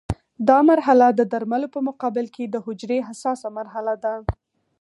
دا 0.47 0.57
مرحله 0.69 1.05
د 1.13 1.21
درملو 1.31 1.67
په 1.75 1.79
مقابل 1.87 2.25
کې 2.35 2.43
د 2.47 2.55
حجرې 2.65 2.97
حساسه 3.07 3.47
مرحله 3.57 3.93
ده. 4.03 4.13